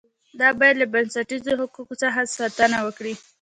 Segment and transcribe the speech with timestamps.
[0.39, 3.13] دا باید له بنسټیزو حقوقو څخه ساتنه وکړي.